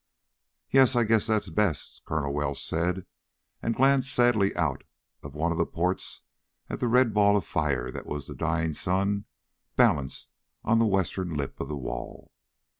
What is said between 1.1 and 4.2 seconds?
that's best," Colonel Welsh said, and glanced